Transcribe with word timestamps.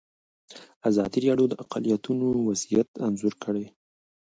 ازادي 0.89 1.19
راډیو 1.27 1.47
د 1.49 1.53
اقلیتونه 1.63 2.25
وضعیت 2.49 2.89
انځور 3.05 3.33
کړی. 3.43 3.65